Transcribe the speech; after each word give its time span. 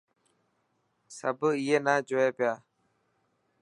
سڀ 1.17 1.39
اي 1.61 1.75
نا 1.85 1.93
جوئي 2.07 2.29
پيا. 2.37 2.53